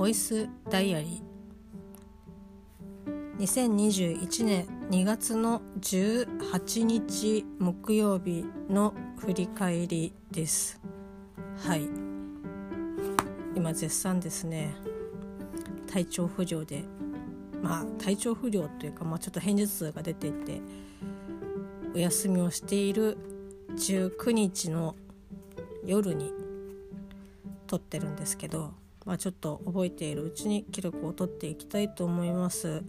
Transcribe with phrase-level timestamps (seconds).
[0.00, 3.36] ボイスダイアリー。
[3.36, 10.80] 2021年2月の18日木曜日の振り返りです。
[11.58, 11.82] はい。
[13.54, 14.74] 今絶賛ですね。
[15.86, 16.82] 体調不良で。
[17.62, 20.62] まあ体調不良というか、まあ、ちょっと片頭痛が出ていて
[21.94, 23.18] お休みをしている
[23.72, 24.96] 19日の
[25.84, 26.32] 夜に
[27.66, 32.82] 撮ってるんですけど、まあ、ちょっと覚えているうちに記録を取っていきたいと思います。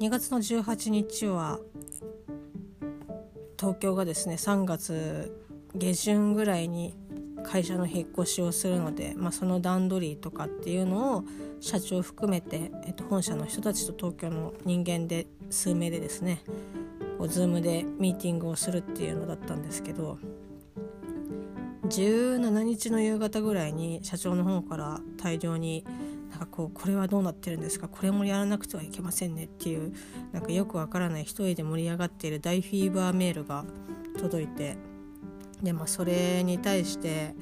[0.00, 1.58] 2月の18日は
[3.58, 5.34] 東京がですね3月
[5.74, 6.94] 下旬ぐらいに
[7.42, 11.24] 会社の引っ越しをするので、まあ、その段取りとかっていうのを
[11.60, 16.42] 社長含めて、えっと、本社の人たちと東京の人間で数名でですね
[17.18, 20.18] こう Zoom でミーティングをするっていうのだったんですけど
[21.86, 25.84] 17日の夕方ぐらいに社長の方から大量に
[26.30, 29.92] なんかこうこれはどうなってるんですかこれもやらなくてはいけませんねっていう
[30.32, 33.64] なんかよくわからない一人で盛り上がっている大フィーバーメールが
[34.18, 34.76] 届いて
[35.62, 37.34] でまあそれに対して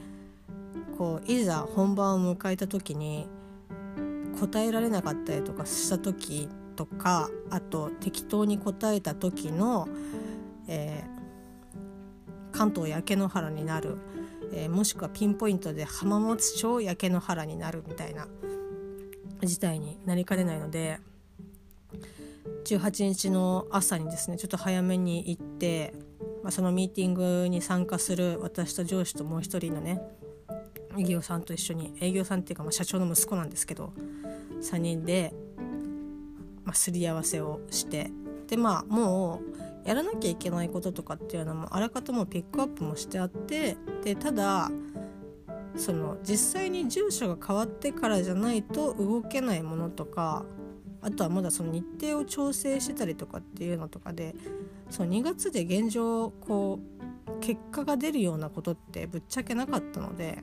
[0.97, 3.27] こういざ本番を迎えた時に
[4.39, 9.89] 答えられなかったりとかした時とかあと適当に答えた時の、
[10.69, 13.97] えー、関東焼け野原になる、
[14.53, 18.27] えー、もしくはピンポイントで浜松町焼け野原になるみたいな
[19.42, 20.98] 事態になりかねないので
[22.64, 25.95] 18日の朝にですねちょっと早めに行って、
[26.42, 30.01] まあ、そのミーティングに参加する私と上司ともう一人のね
[30.97, 33.92] 営業さんと一緒に営業さんっていうかまあ社長の息子なんですけど
[34.62, 35.34] 3人で
[36.64, 38.11] まあ、すり合わせをして
[38.48, 44.70] でまあもうやらなきゃいけないこととかっていうのもあらかたもピックアップもしてあってでただ
[45.77, 50.44] その実際に住所が変わってからじゃないと動けないものとか
[51.02, 54.34] あとはまだその日程を調整してたりとかっていうのとかで
[54.89, 60.42] その2月で現状こう結果が出るようなことってぶっちゃけなかったので、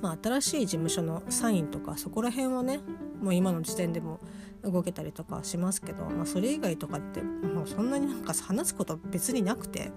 [0.00, 2.80] まあ、新しい事務所のサインとかそこら辺はね
[3.20, 4.20] もう今の時点でも
[4.62, 9.90] 動けたりとかしますけど、まあ、それ以外とかってもうそんなになんか話すこと別になくて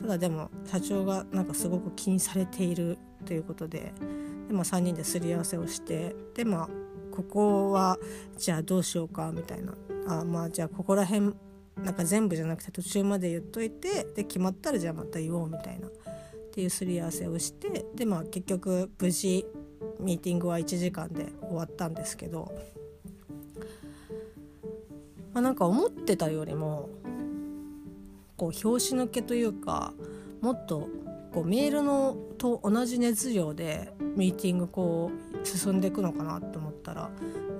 [0.00, 3.92] ただでも社長がなんかすごく気にされているということで
[4.48, 6.68] で、まあ、3人ですり合わせをしてでまあ
[7.14, 7.98] ここは
[8.36, 9.74] じゃあどうしようかみたいな
[10.08, 11.34] あまあじゃあここら辺
[11.82, 15.90] なんか全部じゃなくて途中まで言っといてで決まったらじゃあまた言おうみたいなっ
[16.52, 19.46] ていうすり合わせをしてでまあ結局無事
[20.00, 22.52] ミーティングは1時間で終わったんですけど、
[25.32, 26.88] まあ、なんか思ってたよりも
[28.36, 29.92] こう拍子抜けというか
[30.40, 30.88] もっと
[31.32, 35.10] こうメールのと同じ熱量でミーティングこ
[35.42, 37.10] う進んでいくのかなと思ったら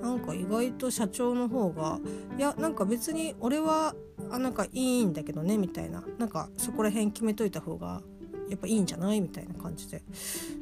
[0.01, 1.99] なんか意外と社長の方が
[2.37, 3.95] いやなんか別に俺は
[4.29, 8.01] あなんかいいんだけどねみたいななんかそこら辺決めといた方が
[8.49, 9.21] やっぱいいんじゃない？
[9.21, 10.03] みたいな感じで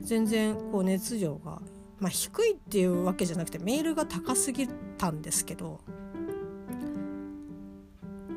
[0.01, 1.61] 全然こう熱量が、
[1.99, 5.81] まあ、低いっていうわけじゃなくてメールが高すぎたんですけど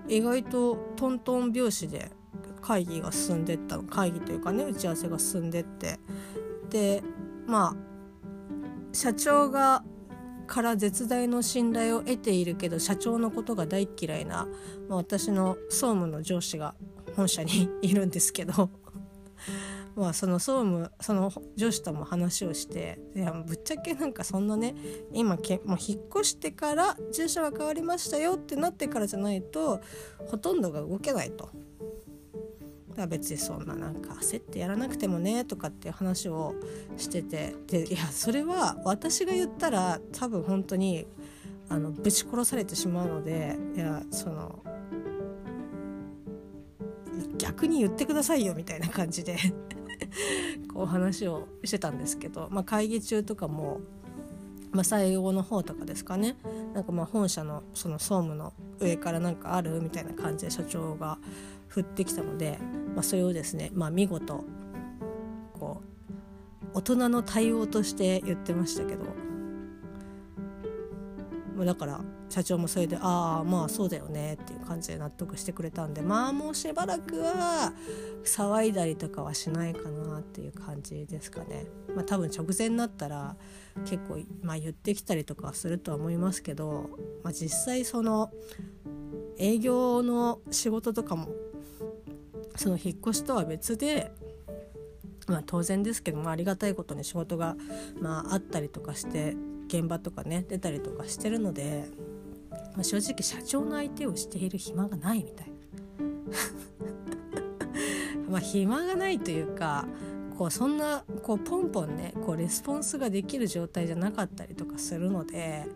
[0.08, 2.10] 意外とトントン拍子で
[2.60, 5.98] 会議が進んでった会議というかね打ち合わせが進んでって。
[6.70, 7.02] で
[7.46, 7.76] まあ
[8.92, 9.84] 社長が
[10.46, 14.46] から絶大の信頼を得ているけど社長のことが大嫌いな、
[14.88, 16.74] まあ、私の総務の上司が
[17.16, 18.70] 本社に いるんですけど。
[19.96, 24.74] まあその総務その上司とも話をしていやぶっちゃけなんかそんなね
[25.12, 29.80] 今けもう引っ越してから住所が変わりましたよってなってからじゃないと
[30.26, 31.50] ほとんどが動けないと。
[32.94, 36.54] だ別にそんななんか焦ってやらなくてもねとかっていう話を
[36.96, 41.04] しててでいやそれは私が言ったら多分本当に
[41.68, 44.62] あのぶち殺されてしまうのでいやその
[47.36, 49.36] 逆に言ってくださいよみたいな感じで
[50.72, 53.80] こう話をしてたんですけど、まあ、会議中とかも、
[54.72, 56.36] まあ、最後の方とかですかね。
[56.74, 61.18] なんかまあ本社のその総務の上からなんかあるみたいな感じで社長が
[61.68, 62.58] 振ってきたので、
[62.94, 64.44] まあ、それをですね、まあ、見事
[65.58, 69.04] こう大人の対応として言ってましたけど
[71.56, 77.72] まだから社長もそれでああまあそうだよねっていう感じで納得してくれたんでまあもうしばらくは
[78.24, 81.66] 騒いだりとかはしないかなっていう感じですかね。
[81.94, 83.36] まあ、多分直前になったら
[83.84, 86.90] 結構、まあ、言ってきたりとかするとは思いますけど、
[87.22, 88.32] まあ、実際その
[89.38, 91.28] 営業の仕事とかも
[92.56, 94.12] その引っ越しとは別で
[95.26, 97.56] まあ、当然ですけどもありがたいことに仕事が、
[98.00, 99.36] まあ、あったりとかして
[99.78, 101.86] 現場とかね出たりとかしてるので、
[102.50, 105.54] まあ、正直社長の相手をしている暇がないみたいな。
[108.30, 109.86] まあ暇がないというか
[110.38, 115.66] こうそんなこうポンポンねこうレスポンスができる状態じゃなかったりとかするので、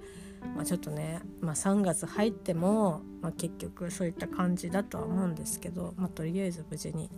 [0.56, 7.10] まあ、ちょっとね、まあ、3月入っても、まあ、結局そういった感じだとは思うんですけど、まあ、とりあえず無事に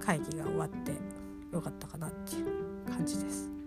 [0.00, 0.92] 会議が終わって
[1.52, 3.61] よかったかなっていう感じです。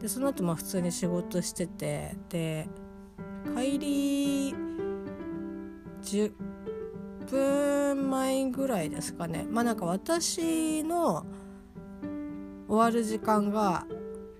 [0.00, 2.68] でその後まあ普通に仕事しててで
[3.56, 4.54] 帰り
[6.02, 6.32] 10
[7.28, 9.46] 分前ぐらいですかね。
[9.50, 11.26] まあなんか私の
[12.68, 13.86] 終わる時間が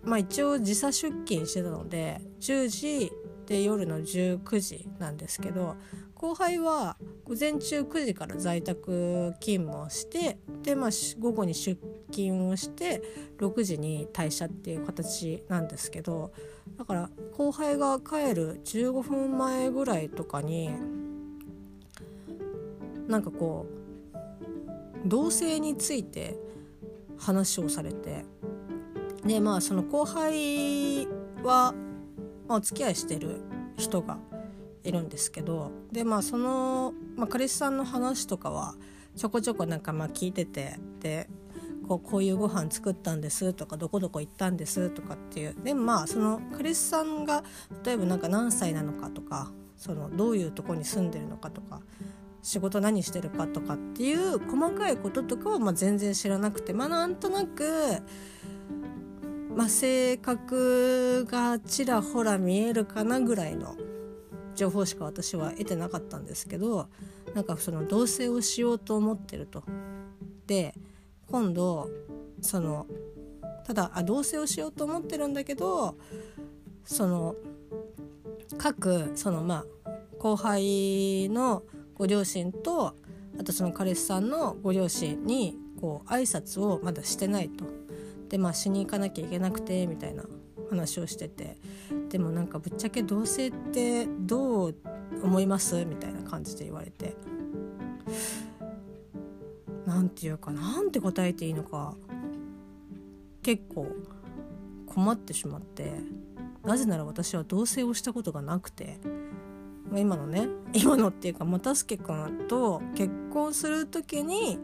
[0.02, 3.12] まあ一応時差出勤してたので10時
[3.46, 5.76] で夜の19時なんですけど
[6.14, 6.96] 後輩は
[7.28, 11.78] 午前中9時から在宅勤務をしてで、まあ、午後に出
[12.10, 13.02] 勤をして
[13.38, 16.32] 6時に退社っていう形なんですけど
[16.78, 20.70] だから後輩が帰る15分前ぐらいとかに
[23.08, 23.66] なんかこ
[24.14, 24.18] う
[25.04, 26.34] 同性について
[27.18, 28.24] 話をされて
[29.26, 31.06] でまあその後輩
[31.42, 31.74] は、
[32.48, 33.42] まあ、お付き合いしてる
[33.76, 34.18] 人が
[34.88, 38.74] いるんですけどでまあその、まあ、彼氏さんの話とかは
[39.16, 41.28] ちょこちょこなんかまあ聞いててで
[41.88, 47.42] こうこういうご飯作ったんですとかどこどこ行ったんですとかっていうでまあその彼氏さんが
[47.84, 51.80] 例えばなんか何歳なのかとかそのどういうとこに住んでるのかとか
[52.42, 58.00] 仕事何してるかとかっていう細かいこととかはまあ全然知らなくてまあなんとなく、
[59.54, 63.76] まあ、性格がちらほら見えるかなぐらいの
[64.58, 66.88] 情報しか私は得てなかったんですけど
[67.32, 69.62] なんかその同棲をしようと思ってると。
[70.48, 70.74] で
[71.30, 71.88] 今度
[72.40, 72.86] その
[73.64, 75.96] ただあ同棲をしようと思ってるんだけど
[76.84, 77.36] その
[78.56, 81.62] 各そのまあ後輩の
[81.94, 82.96] ご両親と
[83.38, 87.64] あとその彼氏さんのご両親にこう挨拶をまだしてないと。
[88.28, 90.24] でまあしに行かなきゃいけなくてみたいな
[90.68, 91.56] 話をしてて
[92.08, 94.74] でもなんかぶっちゃけ同棲ってどう
[95.22, 95.84] 思います？
[95.84, 97.16] みたいな感じで言われて。
[99.84, 100.80] 何て言うかな？
[100.80, 101.94] んて答えていいのか。
[103.42, 103.88] 結構
[104.86, 105.92] 困ってしまって。
[106.64, 108.98] なぜなら私は同棲をしたことがなくて、
[109.94, 114.58] 今のね今のっていうか又助君と結婚する時に、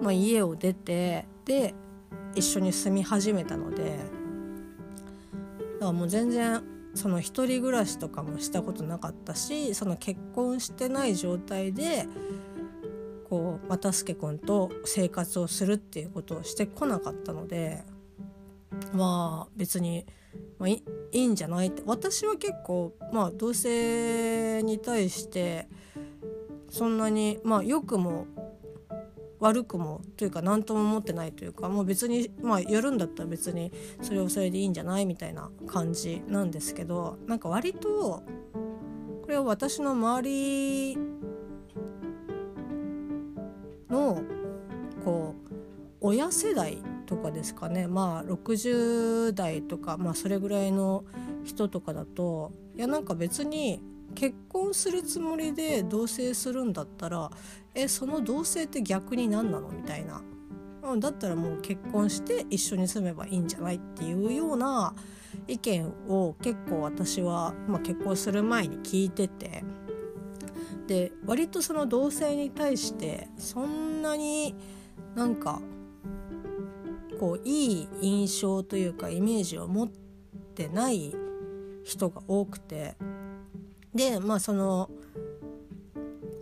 [0.00, 1.74] まあ、家を出てで
[2.34, 3.98] 一緒に住み始めたので。
[5.74, 6.62] だからもう全然
[6.94, 12.06] その一人暮らしとかもしたことなかったしその結婚してない状態で
[13.28, 17.84] こう又助君と生活をするっていうことをしてこなかったので
[18.92, 20.06] まあ別に、
[20.58, 20.82] まあ、い
[21.12, 21.82] いんじゃないって。
[21.86, 25.68] 私は結構まあ同性に対して
[26.70, 28.26] そんなにまあ良くも
[29.40, 38.22] 悪くもというか何とも思ってないというかもう別にまあやるんだったら別にそれはそれでいいんじゃないみたいな感じなんですけどなんか割と
[39.22, 40.98] これは私の周り
[43.90, 44.22] の
[45.04, 45.54] こう
[46.00, 47.86] 親世代とかですかね。
[47.86, 51.04] まあ60代とかまあそれぐらいの
[51.44, 53.80] 人とかだといやなんか別に
[54.14, 57.30] 結婚するつもりで同棲するんだったら
[57.74, 59.68] えその同棲って逆に何なの？
[59.68, 60.22] みたいな、
[60.82, 64.94] うん、だったらもう結婚して一緒に住めばいいんじゃないっていうような
[65.48, 69.64] 意見を結構私は、まあ、結婚する前に聞いてて。
[70.86, 74.54] で割とその同性に対してそんなに
[75.14, 75.62] なんか
[77.18, 81.14] こういい印象というかイメージを持ってない
[81.84, 82.96] 人が多くて。
[83.94, 84.90] でまあその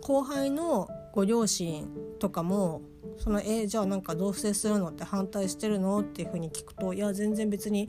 [0.01, 1.87] 後輩のご両親
[2.19, 2.81] とかも
[3.17, 7.87] そのえじゃあなんか同棲するのって反対してるのっていうふうに聞くといや全然別に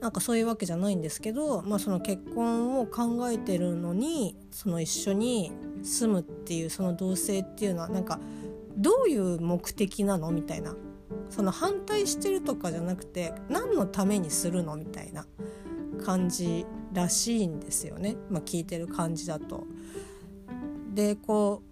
[0.00, 5.52] なんかそういうわけじゃないんですけど、まあ、その結婚を考えてるのにその一緒に
[5.82, 8.20] 住むっていうその同棲っていうのはなんか
[8.76, 10.76] どういう目的なのみたいな
[11.30, 15.26] その反対してるとかじゃなくて何のためにするのみたいな
[16.04, 19.66] 感じらしいんですよね、まあ、聞いてる感じだと。
[20.94, 21.69] でこう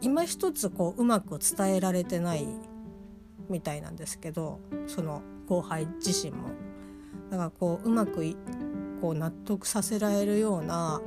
[0.00, 2.46] 今一つこううまく伝えられてない
[3.48, 6.50] みたいなんですけどその後輩自身も。
[7.30, 8.36] だからこううまく
[9.00, 11.00] こう納得させられるような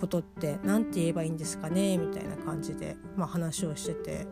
[0.00, 4.26] ことって何て言えばいいんですかねみたいな感じで、まあ、話をしてて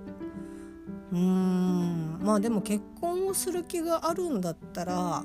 [1.12, 5.24] うーんまあでも結婚をする気があるんだったら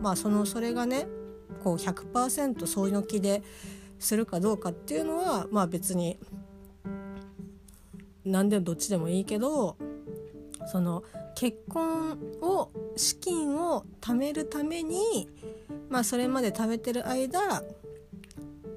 [0.00, 1.06] まあそのそれがね
[1.62, 3.42] こう100%そういうの気で
[3.98, 6.18] するかどうかっていうのはまあ別に
[8.24, 9.76] 何でもどっちでもいいけど
[10.66, 11.02] その
[11.34, 15.28] 結婚を資金を貯めるために
[15.88, 17.62] まあそれまで貯めてる間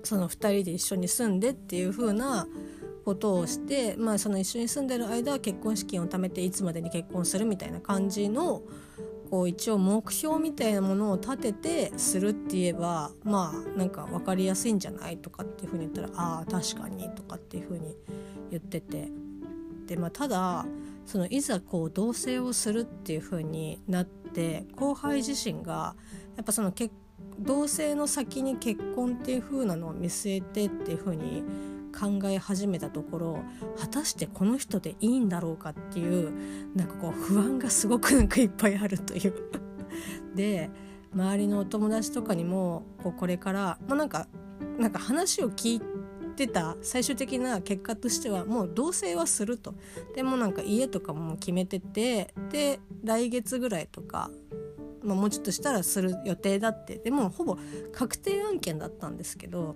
[0.03, 2.47] その2人で一緒に住んでっていう風な
[3.05, 8.61] ことをしてまあその一緒に住んでる間結婚資金を貯めていつまでに結婚するみたいな感じの
[9.29, 17.95] こう一応目標みたいなものを立ててするって言えばまあなんか分かりやすいんじゃないとかっていうふうに言ったらああ確かにとかっていうふうに
[18.51, 19.22] 言ってて。
[19.97, 20.65] まあただ
[21.05, 25.95] そのいざこう同棲をするっていうふうになって後輩自身が
[26.35, 26.93] やっぱその結
[27.39, 31.43] 同棲の先に結婚っていう風なのを見据えてっていう風に
[31.93, 33.43] 考え始めたところ
[33.79, 36.31] 果たしてこの人でいいんだろうかっていう
[36.75, 39.33] なんかこう不安がすごくなんかいっぱいあるという。
[40.35, 40.71] で
[41.13, 44.27] 周りのお友達とかにもこうこれから、まあ、なんか
[44.79, 45.92] なんか話を聞いて
[46.33, 49.73] てた最終的な結果としてはもう同棲はすると
[50.15, 54.29] でもなんか家とかも決めててで来月ぐらいとか
[55.03, 57.57] まあ、もうちょっとしたらする予定だってでもほぼ
[57.91, 59.75] 確定案件だったんですけど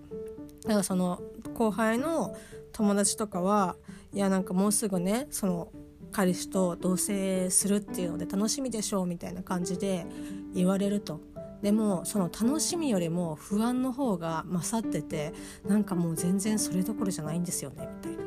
[0.63, 1.21] だからその
[1.53, 2.35] 後輩の
[2.71, 3.75] 友達とかは
[4.13, 5.69] いやなんかもうすぐねその
[6.11, 10.05] 彼氏と同棲するっていうので楽しみでしょうみたいな感じで
[10.53, 11.19] 言われると。
[11.61, 15.33] でもその楽しみよりも不安の方が勝ってて
[15.67, 18.23] なんかもう全然それどころじゃないんですよねみたいな。
[18.23, 18.25] あ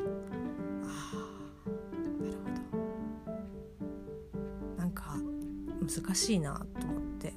[2.22, 2.50] なるほ
[4.76, 4.78] ど。
[4.78, 5.16] なんか
[5.80, 7.34] 難しいなと思って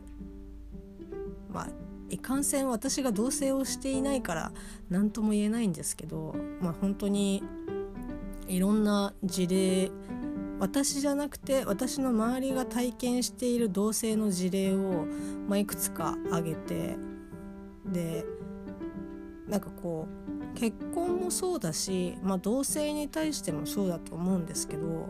[1.51, 1.67] まあ
[2.09, 4.51] いかんせん私が同棲をしていないから
[4.89, 7.43] 何とも言えないんですけどまあ本当に
[8.47, 9.91] いろんな事例
[10.63, 15.05] 私じゃなくて私の周りが体験している同性の事例を、
[15.49, 16.95] まあ、いくつか挙げて
[17.85, 18.23] で
[19.49, 20.07] なんかこ
[20.55, 25.09] う結婚もそうだし、まあ、同性に対してもそうだと思うんですけど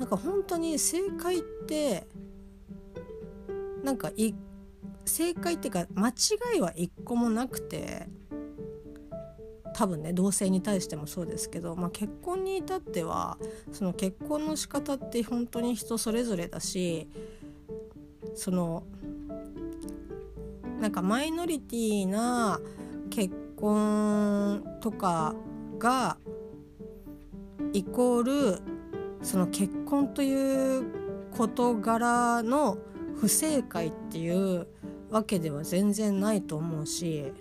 [0.00, 2.08] なんか本当に正解って
[3.84, 4.10] なんか
[5.04, 8.08] 正解っていうか間違いは一個もなくて
[9.74, 13.36] 多分ね同性に対してもそうですけど、まあ、結婚に至っては
[13.72, 17.08] その結婚の仕方って本当に人それぞれだし
[18.34, 18.84] その
[20.80, 22.60] なんかマイノリティな
[23.10, 25.34] 結婚とか
[25.78, 26.16] が
[27.72, 28.62] イコール
[29.22, 30.84] その結婚という
[31.36, 32.78] 事柄の
[33.16, 34.66] 不正解っていう
[35.10, 37.32] わけでは全然ないと思うし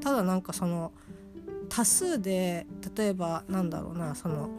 [0.00, 0.92] ただなんかその
[1.70, 4.50] 多数で例えばなんだろうなその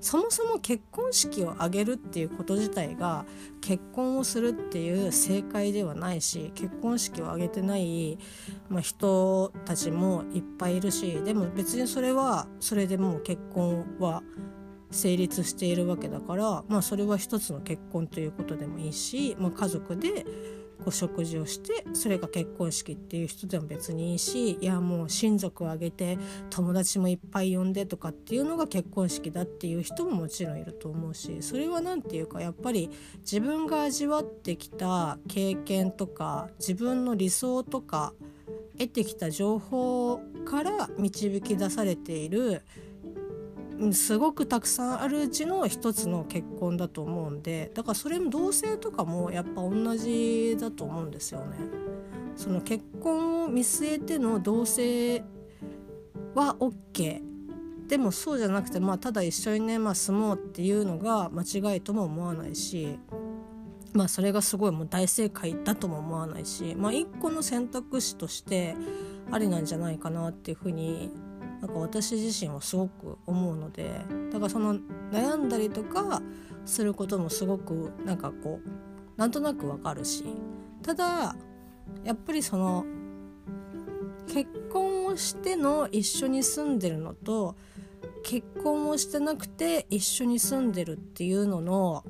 [0.00, 3.24] そもそも結婚式を挙げるっていうこと自体が
[3.62, 8.18] 結婚をするっていう正解ではないし結婚式を挙げてない、
[8.68, 14.22] まあ、人たちもいっぱいいるしでも別にそれはそれでもう結婚は
[14.90, 20.26] 成立しているわけだから、まあ、それは一つの結婚ということでもいいし、まあ、家族で
[20.86, 26.18] お食事をしてそれが結婚式っていう人でも別にいいしいやもう親族を挙げて
[26.50, 32.90] 友達もいっぱい呼んでとかっていうのが結婚式だっていう人ももちろんいると思うしそれは何て言うかやっぱり
[33.20, 38.12] 自分が味わってきた経験とか自分の理想とか
[38.78, 42.62] 得てきた情報から導き出されている
[43.92, 51.56] すごくたくさんあるうちの一つの結婚だと思うんでだからそれも同性とかもやっぱ同じだと思うんですよね。
[52.36, 55.22] その結婚を見据えての同性
[56.34, 57.22] は OK
[57.88, 62.98] でもそうじゃなくて、まあ、ただ一緒にね、まあ、住もうっていうのが間違いとも思わないし、
[63.92, 68.74] まあ、それがすごいもう大正解だとも思わないし、まあ、一個の選択肢として
[69.30, 71.10] ありなんじゃないかなっていうふうに
[71.64, 74.76] なんか私自身はすごく思うのでだからその
[75.10, 76.20] 悩んだりとか
[76.66, 80.24] することもすごくなんかこうなんとなくわかるし
[80.82, 81.34] ただ
[82.04, 82.84] やっぱりその
[84.26, 87.56] 結婚をしての一緒に住んでるのと
[88.24, 92.04] 結婚をしてなくて一緒に住んでるっていうのの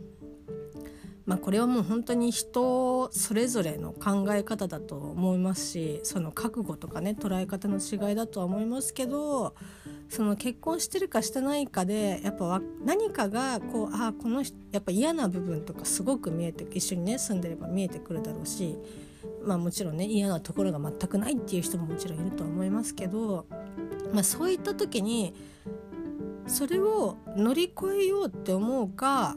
[1.27, 9.55] まあ、これはもう本当に人それぞれの考え方だと思いますしその覚悟とかね捉え方の違いだとは思いますけど
[10.11, 18.77] その結婚してるかしてないかでやっぱ何かがこうああこの人やっぱ嫌な部分とかすごく見えて一緒にね住んでれば見えてくるだろうし
[19.47, 23.47] まあもちろんね嫌なところが全くないっていう人ももちろんいるとは思いますけど、
[24.13, 25.35] まあ、そういった時に
[26.47, 29.37] それを乗り越えようって思うか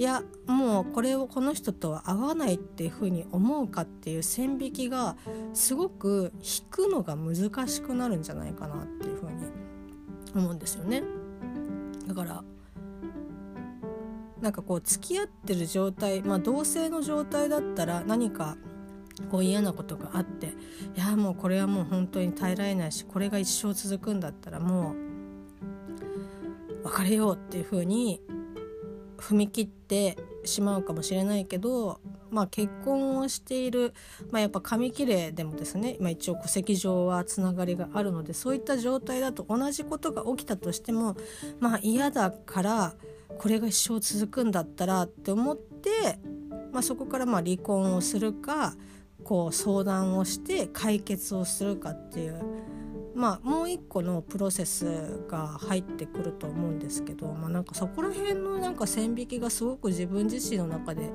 [0.00, 5.14] いやもうこれをこの人とは合わないっていうふうに思うかっていう線引きが
[5.52, 9.32] すごく引くのが難しくなるんじゃないかなっていうふうに
[10.34, 11.02] 思うんですよね。
[12.06, 12.42] だから
[14.40, 18.56] なんかこう付き合ってる状態まあ同性の状態だったら何か
[19.30, 24.94] こう嫌なことがあっていやもうこれはもう本当に耐えられないしこれが一生続くんだったらも
[26.84, 28.22] う別れようっていう風に
[29.20, 32.00] 踏み切ってしまうかもしれないけど、
[32.30, 33.92] まあ、結婚をしている、
[34.30, 41.16] まあ、やっぱ紙切れでもですね、まあ、一応戸籍上はつながりがあるのでそういった状態だと同じことが起きたとしても
[41.60, 42.94] まあ嫌だから
[43.38, 46.18] これが一生続くんだったらって思って、
[46.72, 48.74] まあ、そこからまあ離婚をするか
[49.24, 52.42] こう相談をして解決をするかっていう
[53.20, 61.10] まあもう一個のプロセスが入ってくると思うんですけど、まあ、なんかそこら辺のなんか線引きがすごく自分自身の中で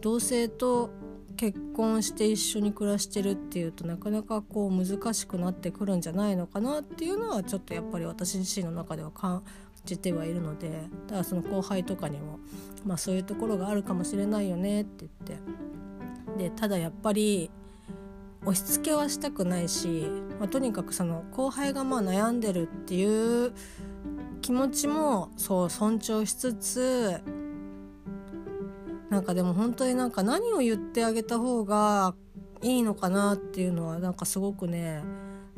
[0.00, 0.88] 同性と
[1.36, 9.42] 結婚して一緒に暮らしてるっていうとなかなかこう難しくなってくるんじゃないのかなっていうのはちょっとやっぱり私自身の中では感
[9.84, 10.70] じてはいるので
[11.06, 12.40] だからその後輩とかにも、
[12.86, 15.66] まあ、そういうところがあるかもしれないよねって言って。
[16.38, 17.50] でただやっぱり
[18.46, 20.06] 押し付けはしたくないし、
[20.38, 23.52] まあ、とにかくその後輩がまあ悩んでるっていう
[24.40, 27.20] 気持ちもそう尊重しつつ
[29.10, 32.14] なんかでも本当になんか何を言ってあげた方が
[32.62, 35.02] いいのかなっていうのはなんかすごくね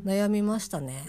[0.04, 1.04] 悩みましたね。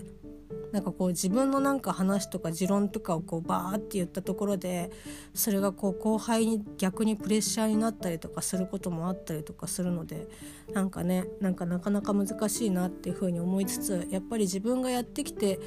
[0.71, 4.91] なんかこう自分のなんか話とか持論とかをこうバーって言ったところで
[5.33, 10.27] それがこう後輩に逆にプレッシャーになったりとかすることもあったりとかするので
[10.73, 15.59] なんかねなんかなかなか難しいなっていうふうに思いつつやっぱり自分がやってきて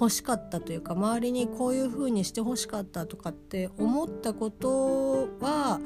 [0.00, 5.78] 欲しかったというか周りにこういう風にして欲しかったとかって思ったことは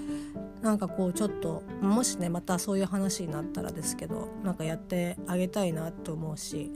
[0.63, 6.71] なんかこうちょっともしねまたそういう話になったらですけどなんかやってあげたいなと思うし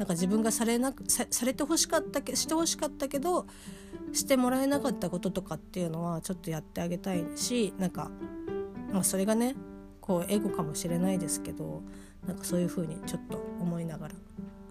[0.00, 3.44] なんか自分がされなくされてほしかったけしてほしかったけど
[4.14, 8.10] してもらえなかったこととかっていうのはちょっとやってあげたいしなんか、
[8.94, 9.56] まあ、それがね
[10.00, 11.82] こうエゴかもしれないですけど
[12.26, 14.14] なんかそういう風にちょっと思いながら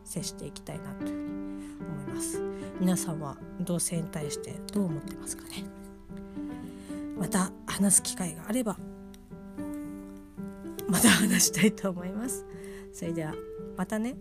[0.03, 2.41] 接していきたいなというふうに思います。
[2.79, 5.63] 皆さんは同性に対してどう思ってますかね？
[7.19, 8.79] また話す機会があれば
[10.87, 12.47] また話したいと思います。
[12.91, 13.35] それでは
[13.77, 14.15] またね。